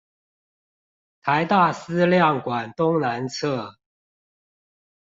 [1.21, 3.77] 臺大思亮館東南側